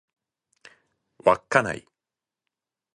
[1.19, 1.85] 稚内